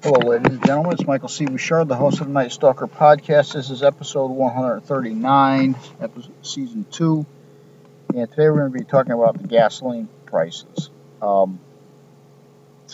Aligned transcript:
Hello, 0.00 0.30
ladies 0.30 0.52
and 0.52 0.64
gentlemen. 0.64 0.92
It's 0.92 1.04
Michael 1.04 1.28
C. 1.28 1.44
Bouchard, 1.44 1.88
the 1.88 1.96
host 1.96 2.20
of 2.20 2.28
the 2.28 2.32
Night 2.32 2.52
Stalker 2.52 2.86
podcast. 2.86 3.54
This 3.54 3.68
is 3.68 3.82
episode 3.82 4.30
139, 4.30 5.76
episode, 6.00 6.32
season 6.42 6.86
2. 6.92 7.26
And 8.14 8.30
today 8.30 8.48
we're 8.48 8.58
going 8.60 8.72
to 8.72 8.78
be 8.78 8.84
talking 8.84 9.10
about 9.10 9.42
the 9.42 9.48
gasoline 9.48 10.08
prices. 10.24 10.90
Um, 11.20 11.58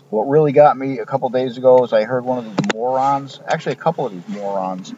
what 0.08 0.28
really 0.28 0.52
got 0.52 0.78
me 0.78 0.98
a 0.98 1.04
couple 1.04 1.28
days 1.28 1.58
ago 1.58 1.84
is 1.84 1.92
I 1.92 2.04
heard 2.04 2.24
one 2.24 2.38
of 2.38 2.44
these 2.46 2.72
morons, 2.72 3.38
actually, 3.46 3.72
a 3.72 3.76
couple 3.76 4.06
of 4.06 4.12
these 4.14 4.40
morons 4.40 4.94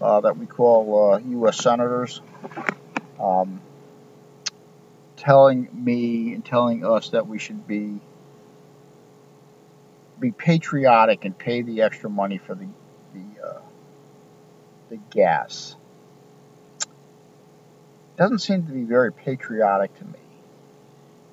uh, 0.00 0.20
that 0.20 0.38
we 0.38 0.46
call 0.46 1.14
uh, 1.14 1.18
U.S. 1.18 1.58
senators, 1.60 2.20
um, 3.18 3.60
telling 5.16 5.68
me 5.72 6.34
and 6.34 6.44
telling 6.44 6.86
us 6.86 7.10
that 7.10 7.26
we 7.26 7.40
should 7.40 7.66
be 7.66 7.98
be 10.18 10.30
patriotic 10.30 11.24
and 11.24 11.36
pay 11.36 11.62
the 11.62 11.82
extra 11.82 12.10
money 12.10 12.38
for 12.38 12.54
the 12.54 12.68
the 13.14 13.46
uh, 13.46 13.60
the 14.90 14.96
gas. 15.10 15.76
Doesn't 18.16 18.40
seem 18.40 18.66
to 18.66 18.72
be 18.72 18.82
very 18.82 19.12
patriotic 19.12 19.96
to 19.98 20.04
me. 20.04 20.18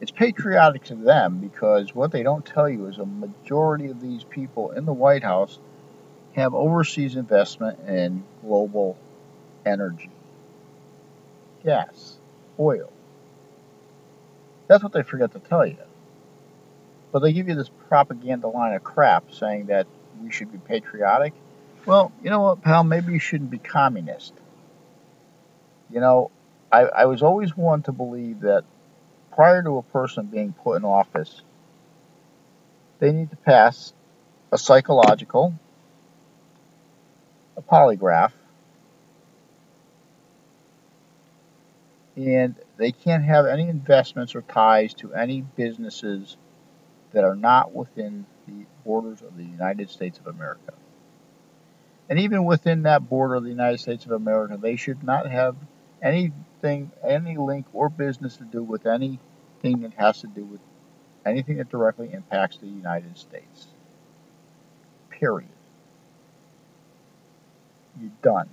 It's 0.01 0.11
patriotic 0.11 0.83
to 0.85 0.95
them 0.95 1.39
because 1.39 1.95
what 1.95 2.11
they 2.11 2.21
don't 2.21 2.45
tell 2.45 2.69
you 2.69 2.85
is 2.87 2.97
a 2.97 3.05
majority 3.05 3.87
of 3.87 4.01
these 4.01 4.23
people 4.23 4.71
in 4.71 4.85
the 4.85 4.93
White 4.93 5.23
House 5.23 5.57
have 6.33 6.53
overseas 6.53 7.15
investment 7.15 7.79
in 7.87 8.23
global 8.41 8.97
energy, 9.65 10.11
gas, 11.63 12.17
oil. 12.59 12.91
That's 14.67 14.83
what 14.83 14.91
they 14.93 15.03
forget 15.03 15.31
to 15.31 15.39
tell 15.39 15.65
you. 15.65 15.77
But 17.15 17.21
they 17.21 17.31
give 17.31 17.47
you 17.47 17.55
this 17.55 17.69
propaganda 17.87 18.49
line 18.49 18.73
of 18.73 18.83
crap 18.83 19.31
saying 19.31 19.67
that 19.67 19.87
we 20.21 20.31
should 20.31 20.51
be 20.51 20.57
patriotic. 20.57 21.31
Well, 21.85 22.11
you 22.21 22.29
know 22.29 22.41
what, 22.41 22.61
pal? 22.61 22.83
Maybe 22.83 23.13
you 23.13 23.19
shouldn't 23.19 23.49
be 23.49 23.57
communist. 23.57 24.33
You 25.89 26.01
know, 26.01 26.29
I, 26.73 26.81
I 26.81 27.05
was 27.05 27.23
always 27.23 27.55
one 27.55 27.83
to 27.83 27.93
believe 27.93 28.41
that 28.41 28.65
prior 29.33 29.63
to 29.63 29.77
a 29.77 29.81
person 29.81 30.25
being 30.25 30.51
put 30.51 30.75
in 30.75 30.83
office, 30.83 31.41
they 32.99 33.13
need 33.13 33.29
to 33.29 33.37
pass 33.37 33.93
a 34.51 34.57
psychological, 34.57 35.53
a 37.55 37.61
polygraph, 37.61 38.33
and 42.17 42.55
they 42.75 42.91
can't 42.91 43.23
have 43.23 43.45
any 43.45 43.69
investments 43.69 44.35
or 44.35 44.41
ties 44.41 44.93
to 44.95 45.13
any 45.13 45.39
businesses 45.39 46.35
that 47.15 47.23
are 47.23 47.35
not 47.35 47.73
within 47.73 48.25
the 48.45 48.65
borders 48.83 49.21
of 49.21 49.37
the 49.37 49.43
United 49.43 49.89
States 49.89 50.19
of 50.19 50.27
America. 50.27 50.73
And 52.09 52.19
even 52.19 52.43
within 52.43 52.83
that 52.83 53.07
border 53.07 53.35
of 53.35 53.43
the 53.43 53.49
United 53.49 53.79
States 53.79 54.05
of 54.05 54.11
America, 54.11 54.57
they 54.61 54.75
should 54.75 55.01
not 55.01 55.25
have 55.25 55.55
anything, 56.01 56.91
any 57.07 57.37
link 57.37 57.67
or 57.71 57.87
business 57.87 58.35
to 58.37 58.43
do 58.43 58.61
with 58.61 58.85
anything 58.85 59.79
that 59.79 59.93
has 59.95 60.19
to 60.21 60.27
do 60.27 60.43
with 60.43 60.59
anything 61.25 61.55
that 61.57 61.69
directly 61.69 62.11
impacts 62.11 62.57
the 62.57 62.67
United 62.67 63.17
States. 63.17 63.67
Period. 65.09 65.49
You're 67.99 68.11
done. 68.21 68.49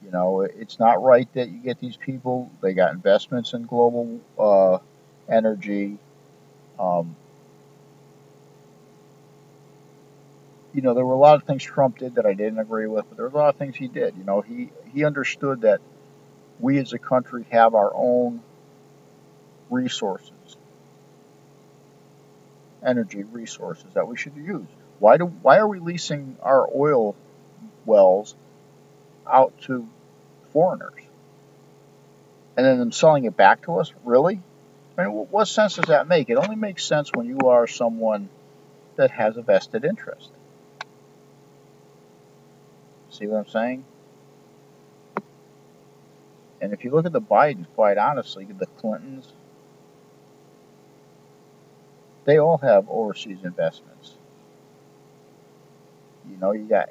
You 0.00 0.12
know, 0.12 0.42
it's 0.42 0.78
not 0.78 1.02
right 1.02 1.30
that 1.34 1.50
you 1.50 1.58
get 1.58 1.80
these 1.80 1.96
people, 1.96 2.52
they 2.62 2.72
got 2.72 2.92
investments 2.92 3.52
in 3.52 3.66
global 3.66 4.20
uh, 4.38 4.78
energy, 5.28 5.98
um, 6.80 7.14
you 10.72 10.82
know, 10.82 10.94
there 10.94 11.04
were 11.04 11.14
a 11.14 11.18
lot 11.18 11.36
of 11.36 11.44
things 11.44 11.62
Trump 11.62 11.98
did 11.98 12.14
that 12.14 12.26
I 12.26 12.32
didn't 12.32 12.58
agree 12.58 12.86
with, 12.86 13.04
but 13.08 13.16
there 13.16 13.28
were 13.28 13.38
a 13.38 13.42
lot 13.42 13.54
of 13.54 13.56
things 13.56 13.76
he 13.76 13.88
did. 13.88 14.16
You 14.16 14.24
know, 14.24 14.40
he, 14.40 14.70
he 14.92 15.04
understood 15.04 15.62
that 15.62 15.80
we 16.58 16.78
as 16.78 16.92
a 16.92 16.98
country 16.98 17.46
have 17.50 17.74
our 17.74 17.92
own 17.94 18.40
resources, 19.68 20.56
energy 22.84 23.24
resources 23.24 23.92
that 23.94 24.08
we 24.08 24.16
should 24.16 24.36
use. 24.36 24.66
Why 24.98 25.16
do 25.16 25.26
why 25.26 25.58
are 25.58 25.68
we 25.68 25.78
leasing 25.78 26.36
our 26.42 26.68
oil 26.74 27.16
wells 27.86 28.34
out 29.26 29.58
to 29.62 29.88
foreigners 30.52 30.92
and 32.56 32.66
then 32.66 32.78
them 32.78 32.92
selling 32.92 33.24
it 33.24 33.36
back 33.36 33.62
to 33.62 33.78
us? 33.78 33.92
Really? 34.04 34.40
Mean, 35.04 35.26
what 35.30 35.46
sense 35.46 35.76
does 35.76 35.86
that 35.86 36.08
make? 36.08 36.30
It 36.30 36.36
only 36.36 36.56
makes 36.56 36.84
sense 36.84 37.10
when 37.12 37.26
you 37.26 37.48
are 37.48 37.66
someone 37.66 38.28
that 38.96 39.10
has 39.10 39.36
a 39.36 39.42
vested 39.42 39.84
interest. 39.84 40.30
See 43.10 43.26
what 43.26 43.38
I'm 43.38 43.48
saying? 43.48 43.84
And 46.60 46.72
if 46.72 46.84
you 46.84 46.90
look 46.90 47.06
at 47.06 47.12
the 47.12 47.20
Bidens, 47.20 47.66
quite 47.74 47.98
honestly, 47.98 48.44
the 48.44 48.66
Clintons, 48.66 49.32
they 52.24 52.38
all 52.38 52.58
have 52.58 52.88
overseas 52.88 53.38
investments. 53.44 54.14
You 56.30 56.36
know, 56.36 56.52
you 56.52 56.68
got 56.68 56.90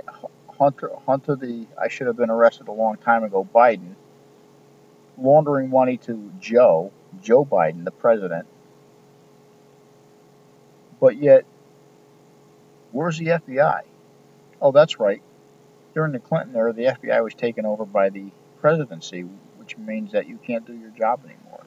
Hunter, 0.58 0.92
Hunter 1.06 1.36
the, 1.36 1.68
I 1.80 1.88
should 1.88 2.08
have 2.08 2.18
been 2.18 2.30
arrested 2.31 2.68
a 2.68 2.72
long 2.72 2.98
time 2.98 3.24
ago, 3.24 3.48
Biden, 3.53 3.94
laundering 5.18 5.69
money 5.69 5.98
to 5.98 6.31
Joe, 6.40 6.92
Joe 7.22 7.46
Biden, 7.46 7.86
the 7.86 7.92
president. 7.92 8.47
But 11.00 11.18
yet, 11.18 11.46
where's 12.92 13.18
the 13.18 13.28
FBI? 13.28 13.81
Oh, 14.62 14.72
that's 14.72 15.00
right. 15.00 15.22
During 15.94 16.12
the 16.12 16.19
Clinton 16.19 16.56
era, 16.56 16.74
the 16.74 16.84
FBI 16.84 17.24
was 17.24 17.34
taken 17.34 17.66
over 17.66 17.86
by 17.86 18.09
the 18.09 18.31
presidency, 18.59 19.22
which 19.58 19.78
means 19.78 20.12
that 20.12 20.28
you 20.28 20.38
can't 20.38 20.66
do 20.66 20.74
your 20.74 20.92
job 20.92 21.22
anymore. 21.25 21.66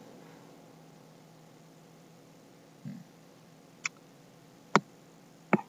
Hmm. 2.84 5.60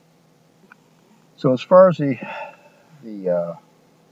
So 1.36 1.52
as 1.52 1.62
far 1.62 1.88
as 1.88 1.96
the 1.96 2.18
the 3.02 3.30
uh, 3.30 3.54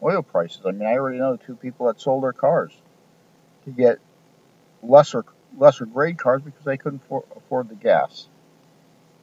oil 0.02 0.22
prices, 0.22 0.62
I 0.66 0.72
mean, 0.72 0.86
I 0.86 0.94
already 0.94 1.18
know 1.18 1.36
two 1.36 1.56
people 1.56 1.86
that 1.86 2.00
sold 2.00 2.24
their 2.24 2.32
cars 2.32 2.72
to 3.64 3.70
get 3.70 3.98
lesser 4.82 5.24
lesser 5.58 5.86
grade 5.86 6.18
cars 6.18 6.42
because 6.42 6.64
they 6.64 6.76
couldn't 6.76 7.02
for, 7.08 7.24
afford 7.36 7.68
the 7.68 7.74
gas. 7.74 8.28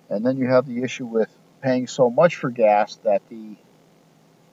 And 0.10 0.26
then 0.26 0.38
you 0.38 0.48
have 0.48 0.66
the 0.66 0.84
issue 0.84 1.06
with 1.06 1.30
paying 1.62 1.88
so 1.88 2.10
much 2.10 2.36
for 2.36 2.50
gas 2.50 2.96
that 3.04 3.22
the 3.30 3.56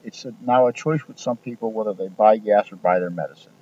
it's 0.05 0.25
a, 0.25 0.33
now 0.41 0.69
a 0.69 0.73
choice 0.73 1.07
with 1.09 1.19
some 1.19 1.37
people 1.37 1.73
whether 1.73 1.93
they 1.93 2.09
buy 2.09 2.37
gas 2.37 2.71
or 2.71 2.77
buy 2.77 3.01
their 3.01 3.11
medicine. 3.11 3.53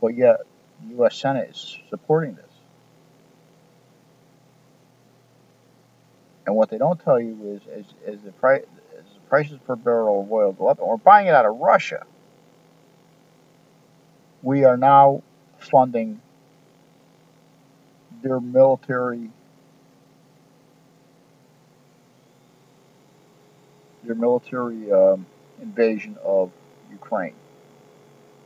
But 0.00 0.16
yet, 0.16 0.38
the 0.82 0.94
U.S. 0.96 1.16
Senate 1.16 1.50
is 1.50 1.78
supporting 1.90 2.36
this. 2.36 2.44
And 6.46 6.56
what 6.56 6.70
they 6.70 6.78
don't 6.78 6.98
tell 6.98 7.20
you 7.20 7.60
is, 7.66 8.22
price, 8.40 8.62
as 8.98 9.04
the 9.04 9.20
prices 9.28 9.58
per 9.66 9.76
barrel 9.76 10.22
of 10.22 10.32
oil 10.32 10.52
go 10.52 10.68
up, 10.68 10.78
and 10.78 10.88
we're 10.88 10.96
buying 10.96 11.26
it 11.26 11.34
out 11.34 11.44
of 11.44 11.56
Russia. 11.56 12.06
We 14.42 14.64
are 14.64 14.78
now 14.78 15.22
funding 15.60 16.20
their 18.22 18.40
military 18.40 19.30
their 24.04 24.14
military 24.14 24.90
um, 24.90 25.26
invasion 25.60 26.16
of 26.24 26.50
Ukraine 26.90 27.34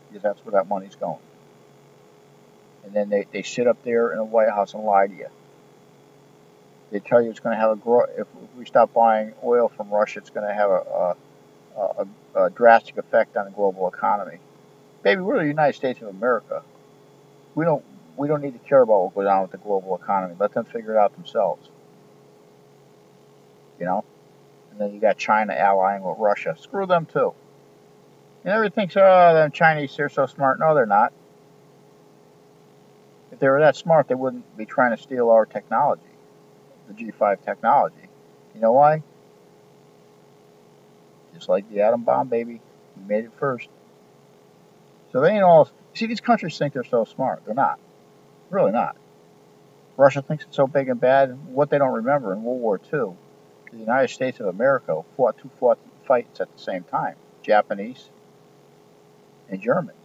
because 0.08 0.22
that's 0.22 0.44
where 0.44 0.52
that 0.52 0.68
money's 0.68 0.96
going. 0.96 1.18
And 2.84 2.92
then 2.92 3.08
they, 3.08 3.26
they 3.32 3.42
sit 3.42 3.66
up 3.66 3.82
there 3.82 4.10
in 4.10 4.18
the 4.18 4.24
White 4.24 4.50
House 4.50 4.74
and 4.74 4.84
lie 4.84 5.06
to 5.06 5.14
you. 5.14 5.28
They 6.90 7.00
tell 7.00 7.22
you 7.22 7.30
it's 7.30 7.40
going 7.40 7.56
to 7.56 7.60
have 7.60 7.70
a 7.70 7.76
grow. 7.76 8.04
If 8.16 8.26
we 8.56 8.66
stop 8.66 8.92
buying 8.92 9.32
oil 9.42 9.68
from 9.68 9.90
Russia, 9.90 10.20
it's 10.20 10.30
going 10.30 10.46
to 10.46 10.54
have 10.54 10.70
a, 10.70 11.16
a, 11.76 12.06
a, 12.36 12.44
a 12.44 12.50
drastic 12.50 12.98
effect 12.98 13.36
on 13.36 13.46
the 13.46 13.50
global 13.50 13.88
economy. 13.88 14.38
Baby, 15.02 15.22
we're 15.22 15.38
the 15.38 15.46
United 15.46 15.74
States 15.74 16.00
of 16.02 16.08
America 16.08 16.62
we 17.54 17.64
don't 17.64 17.84
we 18.16 18.28
don't 18.28 18.42
need 18.42 18.52
to 18.52 18.68
care 18.68 18.82
about 18.82 19.04
what 19.04 19.14
goes 19.14 19.26
on 19.26 19.42
with 19.42 19.50
the 19.50 19.58
global 19.58 19.96
economy. 19.96 20.34
Let 20.38 20.52
them 20.52 20.64
figure 20.64 20.94
it 20.94 20.98
out 20.98 21.14
themselves. 21.14 21.68
You 23.78 23.86
know? 23.86 24.04
And 24.70 24.80
then 24.80 24.94
you 24.94 25.00
got 25.00 25.18
China 25.18 25.52
allying 25.52 26.02
with 26.02 26.16
Russia. 26.18 26.56
Screw 26.58 26.86
them 26.86 27.06
too. 27.06 27.34
And 28.44 28.52
everybody 28.52 28.74
thinks, 28.74 28.96
oh, 28.96 29.00
the 29.00 29.50
Chinese, 29.52 29.96
they're 29.96 30.08
so 30.08 30.26
smart. 30.26 30.60
No, 30.60 30.74
they're 30.74 30.86
not. 30.86 31.12
If 33.32 33.40
they 33.40 33.48
were 33.48 33.60
that 33.60 33.74
smart, 33.74 34.06
they 34.06 34.14
wouldn't 34.14 34.56
be 34.56 34.64
trying 34.64 34.96
to 34.96 35.02
steal 35.02 35.28
our 35.30 35.44
technology, 35.44 36.02
the 36.86 36.94
G5 36.94 37.44
technology. 37.44 38.08
You 38.54 38.60
know 38.60 38.72
why? 38.72 39.02
Just 41.34 41.48
like 41.48 41.68
the 41.68 41.80
atom 41.80 42.04
bomb, 42.04 42.28
baby. 42.28 42.60
We 42.96 43.08
made 43.08 43.24
it 43.24 43.32
first. 43.38 43.68
So 45.10 45.20
they 45.20 45.30
ain't 45.30 45.42
all 45.42 45.68
See, 45.94 46.06
these 46.06 46.20
countries 46.20 46.58
think 46.58 46.74
they're 46.74 46.84
so 46.84 47.04
smart. 47.04 47.42
They're 47.44 47.54
not. 47.54 47.78
Really 48.50 48.72
not. 48.72 48.96
Russia 49.96 50.22
thinks 50.22 50.44
it's 50.44 50.56
so 50.56 50.66
big 50.66 50.88
and 50.88 51.00
bad. 51.00 51.38
What 51.48 51.70
they 51.70 51.78
don't 51.78 51.94
remember 51.94 52.32
in 52.32 52.42
World 52.42 52.60
War 52.60 52.80
II 52.92 53.16
the 53.74 53.80
United 53.80 54.08
States 54.08 54.40
of 54.40 54.46
America 54.46 55.02
fought 55.16 55.36
two 55.38 55.50
fought 55.58 55.78
fights 56.06 56.40
at 56.40 56.52
the 56.52 56.62
same 56.62 56.84
time 56.84 57.16
Japanese 57.42 58.08
and 59.48 59.60
Germans. 59.60 59.98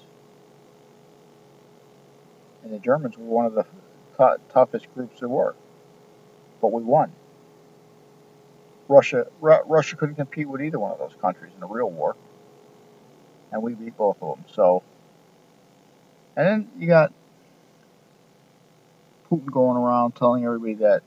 And 2.63 2.73
the 2.73 2.79
Germans 2.79 3.17
were 3.17 3.25
one 3.25 3.45
of 3.45 3.53
the 3.53 3.63
t- 3.63 4.43
toughest 4.51 4.93
groups 4.93 5.19
there 5.19 5.29
were. 5.29 5.55
But 6.61 6.73
we 6.73 6.81
won. 6.81 7.11
Russia, 8.89 9.27
Ru- 9.39 9.63
Russia 9.65 9.95
couldn't 9.95 10.15
compete 10.15 10.49
with 10.49 10.61
either 10.61 10.79
one 10.79 10.91
of 10.91 10.99
those 10.99 11.15
countries 11.21 11.53
in 11.55 11.63
a 11.63 11.67
real 11.67 11.89
war, 11.89 12.15
and 13.51 13.61
we 13.61 13.75
beat 13.75 13.95
both 13.95 14.17
of 14.21 14.35
them. 14.35 14.45
So, 14.51 14.83
and 16.39 16.47
then 16.47 16.71
you 16.79 16.87
got 16.87 17.11
Putin 19.29 19.51
going 19.51 19.75
around 19.75 20.15
telling 20.15 20.45
everybody 20.45 20.75
that 20.75 21.03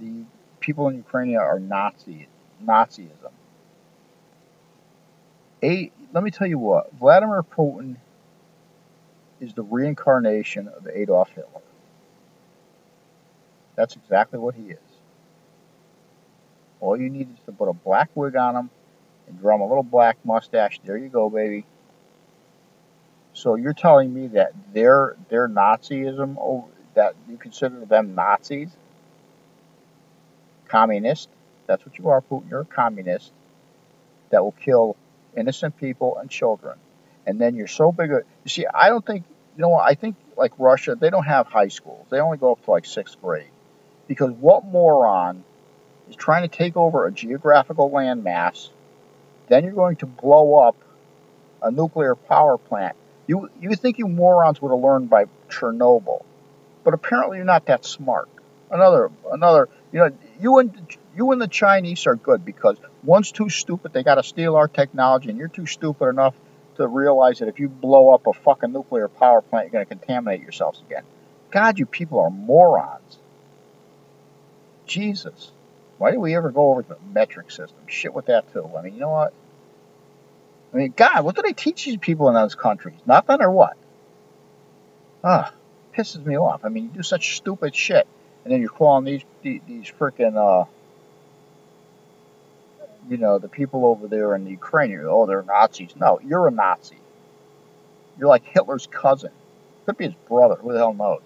the 0.00 0.22
people 0.60 0.86
in 0.86 0.94
Ukraine 0.94 1.36
are 1.36 1.58
Nazi, 1.58 2.28
Nazism. 2.64 3.32
A, 5.64 5.90
let 6.12 6.22
me 6.22 6.30
tell 6.30 6.46
you 6.46 6.56
what, 6.56 6.92
Vladimir 7.00 7.42
Putin 7.42 7.96
is 9.40 9.54
the 9.54 9.64
reincarnation 9.64 10.68
of 10.68 10.86
Adolf 10.86 11.30
Hitler. 11.30 11.60
That's 13.74 13.96
exactly 13.96 14.38
what 14.38 14.54
he 14.54 14.70
is. 14.70 14.78
All 16.78 16.96
you 16.96 17.10
need 17.10 17.28
is 17.34 17.40
to 17.46 17.52
put 17.52 17.68
a 17.68 17.72
black 17.72 18.10
wig 18.14 18.36
on 18.36 18.54
him 18.54 18.70
and 19.26 19.40
draw 19.40 19.56
him 19.56 19.62
a 19.62 19.66
little 19.66 19.82
black 19.82 20.16
mustache. 20.24 20.78
There 20.84 20.96
you 20.96 21.08
go, 21.08 21.28
baby. 21.28 21.66
So 23.40 23.54
you're 23.54 23.72
telling 23.72 24.12
me 24.12 24.26
that 24.28 24.52
their 24.74 25.16
their 25.30 25.48
Nazism, 25.48 26.36
that 26.92 27.14
you 27.26 27.38
consider 27.38 27.86
them 27.86 28.14
Nazis, 28.14 28.68
communist? 30.68 31.30
That's 31.66 31.86
what 31.86 31.98
you 31.98 32.08
are, 32.08 32.20
Putin. 32.20 32.50
You're 32.50 32.60
a 32.60 32.64
communist 32.66 33.32
that 34.28 34.44
will 34.44 34.52
kill 34.52 34.94
innocent 35.34 35.78
people 35.78 36.18
and 36.18 36.28
children. 36.28 36.76
And 37.26 37.40
then 37.40 37.56
you're 37.56 37.66
so 37.66 37.90
big. 37.92 38.10
You 38.10 38.24
see, 38.46 38.66
I 38.66 38.90
don't 38.90 39.06
think 39.06 39.24
you 39.56 39.62
know 39.62 39.70
what. 39.70 39.90
I 39.90 39.94
think 39.94 40.16
like 40.36 40.52
Russia, 40.58 40.94
they 40.94 41.08
don't 41.08 41.24
have 41.24 41.46
high 41.46 41.68
schools. 41.68 42.08
They 42.10 42.20
only 42.20 42.36
go 42.36 42.52
up 42.52 42.62
to 42.66 42.70
like 42.70 42.84
sixth 42.84 43.18
grade. 43.22 43.48
Because 44.06 44.32
what 44.32 44.66
moron 44.66 45.44
is 46.10 46.16
trying 46.16 46.42
to 46.42 46.54
take 46.54 46.76
over 46.76 47.06
a 47.06 47.12
geographical 47.12 47.88
landmass, 47.90 48.68
then 49.48 49.64
you're 49.64 49.72
going 49.72 49.96
to 49.96 50.06
blow 50.06 50.56
up 50.56 50.76
a 51.62 51.70
nuclear 51.70 52.14
power 52.14 52.58
plant. 52.58 52.96
You, 53.26 53.50
you 53.60 53.74
think 53.76 53.98
you 53.98 54.08
morons 54.08 54.60
would 54.60 54.70
have 54.70 54.80
learned 54.80 55.10
by 55.10 55.26
Chernobyl, 55.48 56.24
but 56.84 56.94
apparently 56.94 57.36
you're 57.36 57.46
not 57.46 57.66
that 57.66 57.84
smart. 57.84 58.28
Another, 58.70 59.10
another, 59.30 59.68
you 59.92 59.98
know, 60.00 60.10
you 60.40 60.58
and 60.58 60.96
you 61.16 61.32
and 61.32 61.40
the 61.40 61.48
Chinese 61.48 62.06
are 62.06 62.16
good 62.16 62.44
because 62.44 62.76
one's 63.02 63.32
too 63.32 63.48
stupid, 63.48 63.92
they 63.92 64.02
got 64.02 64.14
to 64.14 64.22
steal 64.22 64.56
our 64.56 64.68
technology, 64.68 65.28
and 65.28 65.38
you're 65.38 65.48
too 65.48 65.66
stupid 65.66 66.08
enough 66.08 66.34
to 66.76 66.86
realize 66.86 67.40
that 67.40 67.48
if 67.48 67.58
you 67.58 67.68
blow 67.68 68.14
up 68.14 68.26
a 68.26 68.32
fucking 68.32 68.72
nuclear 68.72 69.08
power 69.08 69.42
plant, 69.42 69.66
you're 69.66 69.72
going 69.72 69.86
to 69.86 69.88
contaminate 69.88 70.40
yourselves 70.40 70.80
again. 70.86 71.02
God, 71.50 71.78
you 71.78 71.86
people 71.86 72.20
are 72.20 72.30
morons. 72.30 73.18
Jesus. 74.86 75.50
Why 75.98 76.10
did 76.10 76.18
we 76.18 76.34
ever 76.34 76.50
go 76.50 76.70
over 76.70 76.82
to 76.82 76.88
the 76.88 76.96
metric 77.12 77.50
system? 77.50 77.78
Shit 77.86 78.14
with 78.14 78.26
that 78.26 78.52
too. 78.52 78.68
I 78.76 78.82
mean, 78.82 78.94
you 78.94 79.00
know 79.00 79.10
what? 79.10 79.34
I 80.72 80.76
mean, 80.76 80.94
God, 80.96 81.24
what 81.24 81.34
do 81.34 81.42
they 81.42 81.52
teach 81.52 81.84
these 81.84 81.96
people 81.96 82.28
in 82.28 82.34
those 82.34 82.54
countries? 82.54 82.98
Nothing 83.06 83.40
or 83.40 83.50
what? 83.50 83.76
Ah, 85.24 85.52
pisses 85.96 86.24
me 86.24 86.36
off. 86.38 86.64
I 86.64 86.68
mean, 86.68 86.84
you 86.84 86.90
do 86.90 87.02
such 87.02 87.36
stupid 87.36 87.74
shit, 87.74 88.06
and 88.44 88.52
then 88.52 88.60
you're 88.60 88.70
calling 88.70 89.04
these 89.04 89.22
these, 89.42 89.92
freaking 89.98 90.36
uh, 90.36 90.66
you 93.08 93.16
know, 93.16 93.38
the 93.38 93.48
people 93.48 93.84
over 93.84 94.06
there 94.06 94.34
in 94.34 94.44
the 94.44 94.50
Ukraine. 94.50 94.90
You're, 94.90 95.10
oh, 95.10 95.26
they're 95.26 95.42
Nazis. 95.42 95.90
No, 95.96 96.20
you're 96.24 96.46
a 96.46 96.50
Nazi. 96.50 96.98
You're 98.18 98.28
like 98.28 98.44
Hitler's 98.44 98.86
cousin. 98.86 99.30
Could 99.86 99.96
be 99.96 100.04
his 100.06 100.14
brother. 100.28 100.54
Who 100.56 100.72
the 100.72 100.78
hell 100.78 100.94
knows? 100.94 101.22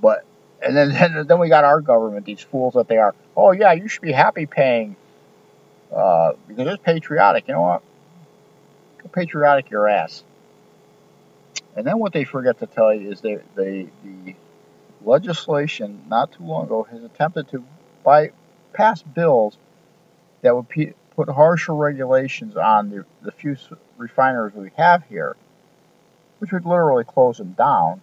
But 0.00 0.24
and 0.60 0.76
then, 0.76 0.90
then, 0.90 1.26
then 1.28 1.38
we 1.38 1.48
got 1.48 1.64
our 1.64 1.80
government, 1.80 2.26
these 2.26 2.40
fools 2.40 2.74
that 2.74 2.88
they 2.88 2.96
are. 2.96 3.14
Oh 3.36 3.52
yeah, 3.52 3.72
you 3.72 3.88
should 3.88 4.02
be 4.02 4.12
happy 4.12 4.46
paying 4.46 4.96
uh, 5.94 6.32
because 6.48 6.66
it's 6.66 6.82
patriotic. 6.82 7.48
You 7.48 7.54
know 7.54 7.62
what? 7.62 7.82
Go 9.02 9.08
patriotic 9.08 9.70
your 9.70 9.88
ass. 9.88 10.24
And 11.76 11.86
then 11.86 11.98
what 11.98 12.12
they 12.12 12.24
forget 12.24 12.58
to 12.60 12.66
tell 12.66 12.94
you 12.94 13.12
is 13.12 13.20
that 13.22 13.42
the 13.54 13.88
the 14.02 14.34
legislation 15.04 16.04
not 16.08 16.32
too 16.32 16.44
long 16.44 16.64
ago 16.64 16.84
has 16.90 17.02
attempted 17.02 17.48
to 17.50 17.64
by 18.02 18.30
pass 18.72 19.02
bills 19.02 19.58
that 20.42 20.54
would 20.54 20.66
put 21.16 21.28
harsher 21.28 21.74
regulations 21.74 22.56
on 22.56 22.90
the, 22.90 23.04
the 23.22 23.32
few 23.32 23.56
refineries 23.96 24.54
we 24.54 24.70
have 24.76 25.04
here, 25.08 25.36
which 26.38 26.52
would 26.52 26.66
literally 26.66 27.04
close 27.04 27.38
them 27.38 27.52
down. 27.52 28.00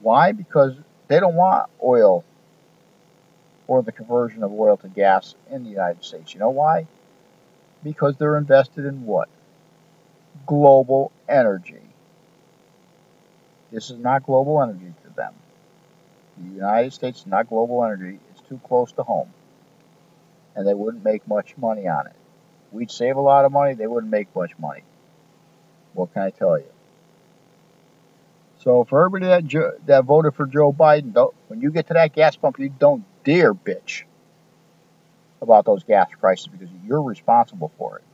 Why? 0.00 0.32
Because 0.32 0.74
they 1.08 1.20
don't 1.20 1.34
want 1.34 1.68
oil 1.82 2.24
or 3.66 3.82
the 3.82 3.92
conversion 3.92 4.42
of 4.42 4.52
oil 4.52 4.76
to 4.78 4.88
gas 4.88 5.34
in 5.50 5.64
the 5.64 5.70
United 5.70 6.02
States. 6.02 6.32
You 6.34 6.40
know 6.40 6.50
why? 6.50 6.86
Because 7.82 8.16
they're 8.16 8.38
invested 8.38 8.84
in 8.84 9.06
what? 9.06 9.28
Global 10.46 11.12
energy. 11.28 11.80
This 13.70 13.90
is 13.90 13.98
not 13.98 14.24
global 14.24 14.62
energy 14.62 14.92
to 15.04 15.14
them. 15.14 15.34
The 16.38 16.54
United 16.54 16.92
States 16.92 17.20
is 17.20 17.26
not 17.26 17.48
global 17.48 17.84
energy. 17.84 18.18
It's 18.30 18.48
too 18.48 18.60
close 18.66 18.92
to 18.92 19.02
home. 19.02 19.30
And 20.56 20.66
they 20.66 20.74
wouldn't 20.74 21.04
make 21.04 21.26
much 21.28 21.56
money 21.56 21.86
on 21.86 22.06
it. 22.06 22.16
We'd 22.72 22.90
save 22.90 23.16
a 23.16 23.20
lot 23.20 23.44
of 23.44 23.52
money. 23.52 23.74
They 23.74 23.86
wouldn't 23.86 24.10
make 24.10 24.34
much 24.34 24.58
money. 24.58 24.82
What 25.92 26.12
can 26.12 26.22
I 26.22 26.30
tell 26.30 26.58
you? 26.58 26.70
So 28.60 28.84
for 28.84 29.04
everybody 29.04 29.26
that 29.26 29.78
that 29.86 30.04
voted 30.04 30.34
for 30.34 30.46
Joe 30.46 30.72
Biden, 30.72 31.32
when 31.46 31.60
you 31.60 31.70
get 31.70 31.86
to 31.88 31.94
that 31.94 32.12
gas 32.12 32.36
pump, 32.36 32.58
you 32.58 32.68
don't 32.68 33.04
dare 33.24 33.54
bitch 33.54 34.02
about 35.40 35.64
those 35.64 35.84
gas 35.84 36.08
prices 36.20 36.48
because 36.48 36.68
you're 36.84 37.02
responsible 37.02 37.72
for 37.78 37.98
it. 37.98 38.04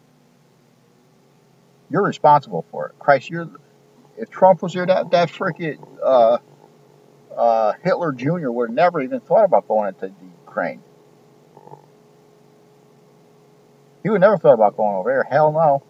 You're 1.90 2.04
responsible 2.04 2.64
for 2.70 2.88
it. 2.88 2.98
Christ, 2.98 3.30
you're. 3.30 3.48
If 4.16 4.30
Trump 4.30 4.62
was 4.62 4.72
here, 4.72 4.86
that 4.86 5.10
that 5.10 5.28
freaking 5.28 5.78
uh, 6.02 6.38
uh, 7.36 7.72
Hitler 7.82 8.12
Jr. 8.12 8.50
would 8.50 8.70
have 8.70 8.74
never 8.74 9.00
even 9.00 9.20
thought 9.20 9.44
about 9.44 9.66
going 9.66 9.88
into 9.88 10.06
the 10.08 10.26
Ukraine. 10.46 10.82
He 14.02 14.10
would 14.10 14.20
never 14.20 14.38
thought 14.38 14.54
about 14.54 14.76
going 14.76 14.94
over 14.94 15.10
there. 15.10 15.24
Hell 15.24 15.52
no. 15.52 15.82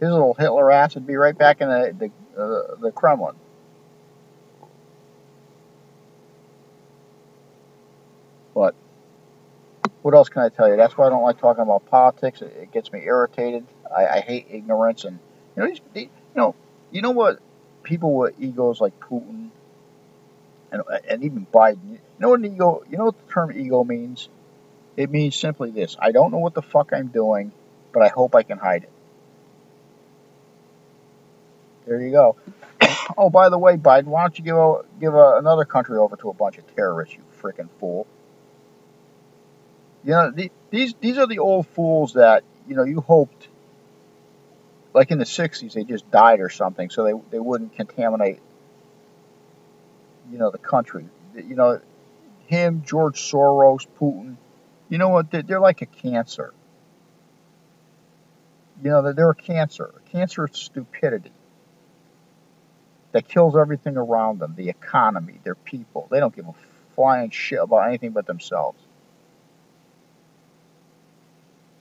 His 0.00 0.10
little 0.10 0.34
Hitler 0.34 0.70
ass 0.70 0.94
would 0.94 1.06
be 1.06 1.16
right 1.16 1.36
back 1.36 1.60
in 1.60 1.68
the, 1.68 2.10
the 2.36 2.40
uh, 2.40 2.76
the 2.80 2.92
Kremlin. 2.92 3.34
What 10.06 10.14
else 10.14 10.28
can 10.28 10.42
I 10.42 10.50
tell 10.50 10.68
you? 10.68 10.76
That's 10.76 10.96
why 10.96 11.08
I 11.08 11.10
don't 11.10 11.24
like 11.24 11.40
talking 11.40 11.64
about 11.64 11.84
politics. 11.86 12.40
It, 12.40 12.56
it 12.56 12.70
gets 12.70 12.92
me 12.92 13.02
irritated. 13.04 13.66
I, 13.90 14.06
I, 14.06 14.20
hate 14.20 14.46
ignorance, 14.48 15.04
and 15.04 15.18
you 15.56 15.64
know, 15.64 15.68
these, 15.68 15.80
you 15.94 16.10
know, 16.36 16.54
you 16.92 17.02
know 17.02 17.10
what? 17.10 17.40
People 17.82 18.14
with 18.14 18.40
egos 18.40 18.80
like 18.80 19.00
Putin 19.00 19.50
and 20.70 20.82
and 21.10 21.24
even 21.24 21.44
Biden. 21.52 21.90
You 21.90 21.98
know 22.20 22.28
what 22.28 22.38
an 22.38 22.54
ego? 22.54 22.84
You 22.88 22.98
know 22.98 23.06
what 23.06 23.18
the 23.18 23.32
term 23.32 23.50
ego 23.50 23.82
means? 23.82 24.28
It 24.96 25.10
means 25.10 25.34
simply 25.34 25.72
this: 25.72 25.96
I 25.98 26.12
don't 26.12 26.30
know 26.30 26.38
what 26.38 26.54
the 26.54 26.62
fuck 26.62 26.92
I'm 26.92 27.08
doing, 27.08 27.50
but 27.92 28.04
I 28.04 28.08
hope 28.08 28.36
I 28.36 28.44
can 28.44 28.58
hide 28.58 28.84
it. 28.84 28.92
There 31.84 32.00
you 32.00 32.12
go. 32.12 32.36
oh, 33.18 33.28
by 33.28 33.48
the 33.48 33.58
way, 33.58 33.76
Biden, 33.76 34.04
why 34.04 34.22
don't 34.22 34.38
you 34.38 34.44
give 34.44 34.56
a, 34.56 34.82
give 35.00 35.14
a, 35.16 35.38
another 35.38 35.64
country 35.64 35.98
over 35.98 36.14
to 36.14 36.28
a 36.28 36.32
bunch 36.32 36.58
of 36.58 36.76
terrorists, 36.76 37.16
you 37.16 37.22
freaking 37.42 37.68
fool? 37.80 38.06
You 40.06 40.12
know, 40.12 40.30
the, 40.30 40.52
these 40.70 40.94
these 41.00 41.18
are 41.18 41.26
the 41.26 41.40
old 41.40 41.66
fools 41.66 42.12
that 42.12 42.44
you 42.68 42.76
know 42.76 42.84
you 42.84 43.00
hoped, 43.00 43.48
like 44.94 45.10
in 45.10 45.18
the 45.18 45.24
'60s, 45.24 45.72
they 45.72 45.82
just 45.82 46.08
died 46.12 46.38
or 46.38 46.48
something, 46.48 46.90
so 46.90 47.02
they 47.02 47.12
they 47.32 47.40
wouldn't 47.40 47.74
contaminate, 47.74 48.38
you 50.30 50.38
know, 50.38 50.52
the 50.52 50.58
country. 50.58 51.08
You 51.34 51.56
know, 51.56 51.80
him, 52.46 52.84
George 52.86 53.20
Soros, 53.20 53.84
Putin. 54.00 54.36
You 54.88 54.98
know 54.98 55.08
what? 55.08 55.32
They're, 55.32 55.42
they're 55.42 55.60
like 55.60 55.82
a 55.82 55.86
cancer. 55.86 56.54
You 58.84 58.90
know, 58.90 59.02
they're, 59.02 59.12
they're 59.12 59.30
a 59.30 59.34
cancer. 59.34 59.90
A 59.96 60.10
cancer 60.10 60.44
of 60.44 60.56
stupidity 60.56 61.32
that 63.10 63.26
kills 63.26 63.56
everything 63.56 63.96
around 63.96 64.38
them 64.38 64.54
the 64.56 64.68
economy, 64.68 65.40
their 65.42 65.56
people. 65.56 66.06
They 66.12 66.20
don't 66.20 66.34
give 66.34 66.46
a 66.46 66.54
flying 66.94 67.30
shit 67.30 67.58
about 67.60 67.88
anything 67.88 68.12
but 68.12 68.26
themselves. 68.26 68.85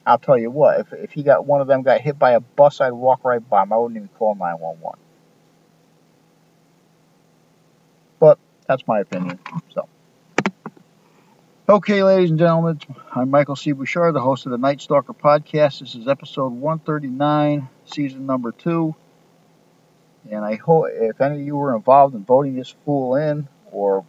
I'll 0.05 0.19
tell 0.19 0.37
you 0.37 0.51
what, 0.51 0.81
if, 0.81 0.93
if 0.93 1.11
he 1.11 1.23
got 1.23 1.45
one 1.45 1.61
of 1.61 1.67
them 1.67 1.81
got 1.81 1.99
hit 1.99 2.19
by 2.19 2.31
a 2.31 2.39
bus, 2.39 2.79
I'd 2.79 2.91
walk 2.91 3.23
right 3.23 3.47
by 3.49 3.63
him. 3.63 3.73
I 3.73 3.77
wouldn't 3.77 3.97
even 3.97 4.09
call 4.09 4.35
911. 4.35 4.99
But 8.19 8.37
that's 8.67 8.87
my 8.87 8.99
opinion. 8.99 9.39
So. 9.73 9.87
Okay, 11.67 12.03
ladies 12.03 12.29
and 12.29 12.37
gentlemen, 12.37 12.79
I'm 13.11 13.31
Michael 13.31 13.55
C. 13.55 13.71
Bouchard, 13.71 14.13
the 14.13 14.21
host 14.21 14.45
of 14.45 14.51
the 14.51 14.59
Night 14.59 14.79
Stalker 14.79 15.13
podcast. 15.13 15.79
This 15.79 15.95
is 15.95 16.07
episode 16.07 16.53
139, 16.53 17.67
season 17.85 18.27
number 18.27 18.51
two. 18.51 18.95
And 20.29 20.45
I 20.45 20.55
hope 20.55 20.85
if 20.91 21.19
any 21.19 21.35
of 21.35 21.41
you 21.41 21.55
were 21.55 21.75
involved 21.75 22.13
in 22.13 22.23
voting 22.23 22.55
this 22.55 22.75
fool 22.85 23.15
in 23.15 23.47
or 23.71 24.05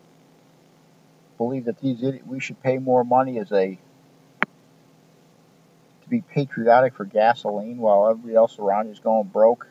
believe 1.38 1.64
that 1.64 1.80
these 1.80 2.02
we 2.26 2.40
should 2.40 2.62
pay 2.62 2.76
more 2.76 3.04
money 3.04 3.38
as 3.38 3.50
a 3.52 3.78
to 6.06 6.10
be 6.10 6.22
patriotic 6.22 6.94
for 6.94 7.04
gasoline 7.04 7.78
while 7.78 8.08
everybody 8.08 8.34
else 8.34 8.58
around 8.58 8.86
you 8.86 8.92
is 8.92 9.00
going 9.00 9.28
broke. 9.28 9.68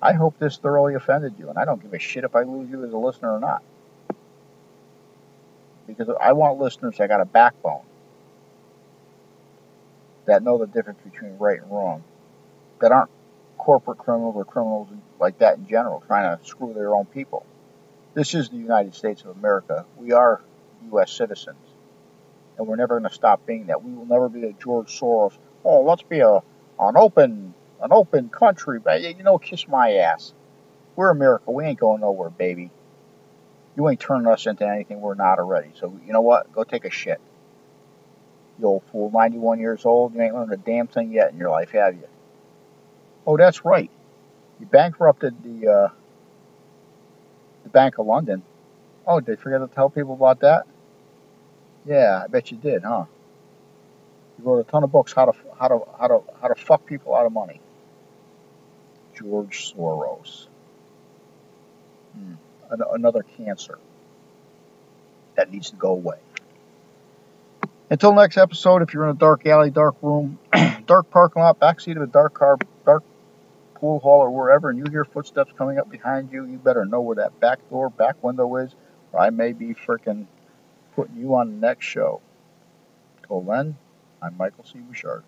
I 0.00 0.12
hope 0.12 0.38
this 0.38 0.58
thoroughly 0.58 0.94
offended 0.94 1.34
you, 1.38 1.48
and 1.48 1.58
I 1.58 1.64
don't 1.64 1.80
give 1.80 1.94
a 1.94 1.98
shit 1.98 2.24
if 2.24 2.34
I 2.36 2.42
lose 2.42 2.68
you 2.68 2.84
as 2.84 2.92
a 2.92 2.98
listener 2.98 3.32
or 3.32 3.40
not 3.40 3.62
because 5.86 6.14
I 6.20 6.32
want 6.32 6.58
listeners 6.58 6.96
that 6.98 7.08
got 7.08 7.20
a 7.20 7.24
backbone, 7.24 7.82
that 10.26 10.42
know 10.42 10.58
the 10.58 10.66
difference 10.66 11.00
between 11.02 11.36
right 11.38 11.60
and 11.60 11.70
wrong, 11.70 12.04
that 12.80 12.92
aren't 12.92 13.10
corporate 13.58 13.98
criminals 13.98 14.34
or 14.36 14.44
criminals 14.44 14.88
like 15.20 15.38
that 15.38 15.58
in 15.58 15.66
general, 15.66 16.02
trying 16.06 16.36
to 16.36 16.44
screw 16.44 16.72
their 16.74 16.94
own 16.94 17.06
people. 17.06 17.44
This 18.14 18.34
is 18.34 18.48
the 18.48 18.56
United 18.56 18.94
States 18.94 19.22
of 19.22 19.36
America. 19.36 19.86
We 19.96 20.12
are 20.12 20.40
U.S. 20.90 21.12
citizens, 21.12 21.64
and 22.58 22.66
we're 22.66 22.76
never 22.76 22.98
going 22.98 23.08
to 23.08 23.14
stop 23.14 23.46
being 23.46 23.66
that. 23.66 23.82
We 23.82 23.92
will 23.92 24.06
never 24.06 24.28
be 24.28 24.44
a 24.44 24.52
George 24.52 24.98
Soros. 24.98 25.36
Oh, 25.64 25.82
let's 25.82 26.02
be 26.02 26.20
a 26.20 26.42
an 26.78 26.96
open 26.96 27.54
an 27.80 27.92
open 27.92 28.28
country, 28.28 28.78
but 28.78 29.02
you 29.02 29.22
know, 29.22 29.38
kiss 29.38 29.66
my 29.68 29.94
ass. 29.94 30.32
We're 30.96 31.10
America. 31.10 31.50
We 31.50 31.64
ain't 31.64 31.80
going 31.80 32.00
nowhere, 32.00 32.30
baby. 32.30 32.70
You 33.76 33.88
ain't 33.88 34.00
turning 34.00 34.26
us 34.26 34.46
into 34.46 34.66
anything 34.66 35.00
we're 35.00 35.14
not 35.14 35.38
already. 35.38 35.70
So 35.74 35.98
you 36.06 36.12
know 36.12 36.20
what? 36.20 36.52
Go 36.52 36.64
take 36.64 36.84
a 36.84 36.90
shit. 36.90 37.20
You 38.58 38.66
old 38.66 38.82
fool, 38.92 39.10
91 39.10 39.60
years 39.60 39.84
old. 39.84 40.14
You 40.14 40.20
ain't 40.20 40.34
learned 40.34 40.52
a 40.52 40.56
damn 40.56 40.86
thing 40.86 41.12
yet 41.12 41.32
in 41.32 41.38
your 41.38 41.50
life, 41.50 41.70
have 41.70 41.94
you? 41.94 42.06
Oh, 43.26 43.36
that's 43.36 43.64
right. 43.64 43.90
You 44.60 44.66
bankrupted 44.66 45.42
the 45.42 45.68
uh, 45.68 45.88
the 47.64 47.70
Bank 47.70 47.98
of 47.98 48.06
London. 48.06 48.42
Oh, 49.06 49.20
did 49.20 49.38
I 49.38 49.42
forget 49.42 49.60
to 49.60 49.74
tell 49.74 49.90
people 49.90 50.14
about 50.14 50.40
that? 50.40 50.66
Yeah, 51.84 52.22
I 52.22 52.28
bet 52.28 52.50
you 52.50 52.58
did, 52.58 52.84
huh? 52.84 53.06
Wrote 54.42 54.66
a 54.66 54.70
ton 54.70 54.82
of 54.82 54.90
books 54.90 55.12
how 55.12 55.26
to 55.26 55.32
how 55.58 55.68
to 55.68 55.80
how 55.98 56.08
to 56.08 56.22
how 56.40 56.48
to 56.48 56.54
fuck 56.54 56.84
people 56.86 57.14
out 57.14 57.26
of 57.26 57.32
money. 57.32 57.60
George 59.14 59.72
Soros. 59.72 60.48
Hmm 62.14 62.34
another 62.92 63.22
cancer 63.36 63.78
that 65.36 65.50
needs 65.50 65.70
to 65.70 65.76
go 65.76 65.90
away. 65.90 66.18
Until 67.90 68.14
next 68.14 68.38
episode, 68.38 68.82
if 68.82 68.94
you're 68.94 69.04
in 69.04 69.10
a 69.10 69.18
dark 69.18 69.46
alley, 69.46 69.70
dark 69.70 69.96
room, 70.00 70.38
dark 70.86 71.10
parking 71.10 71.42
lot, 71.42 71.60
backseat 71.60 71.96
of 71.96 72.02
a 72.02 72.06
dark 72.06 72.34
car, 72.34 72.56
dark 72.86 73.02
pool 73.74 73.98
hall, 73.98 74.20
or 74.20 74.30
wherever, 74.30 74.70
and 74.70 74.78
you 74.78 74.90
hear 74.90 75.04
footsteps 75.04 75.52
coming 75.58 75.78
up 75.78 75.90
behind 75.90 76.32
you, 76.32 76.46
you 76.46 76.56
better 76.56 76.84
know 76.84 77.00
where 77.00 77.16
that 77.16 77.38
back 77.38 77.58
door, 77.68 77.90
back 77.90 78.22
window 78.22 78.56
is, 78.56 78.74
or 79.12 79.20
I 79.20 79.30
may 79.30 79.52
be 79.52 79.74
freaking 79.74 80.26
putting 80.94 81.16
you 81.16 81.34
on 81.34 81.50
the 81.50 81.66
next 81.66 81.84
show. 81.84 82.22
Till 83.26 83.42
then, 83.42 83.76
I'm 84.22 84.36
Michael 84.38 84.64
C. 84.64 84.80
Bouchard. 84.80 85.24